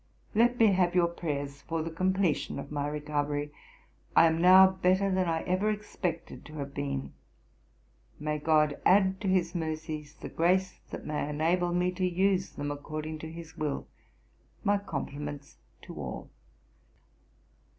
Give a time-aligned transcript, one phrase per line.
[0.33, 3.51] 'Let me have your prayers for the completion of my recovery:
[4.15, 7.13] I am now better than I ever expected to have been.
[8.19, 12.71] May GOD add to his mercies the grace that may enable me to use them
[12.71, 13.85] according to his will.
[14.63, 16.31] My compliments to all.'